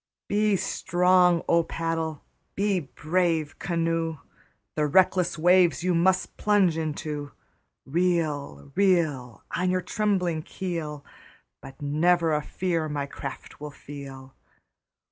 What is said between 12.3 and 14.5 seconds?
a fear my craft will feel.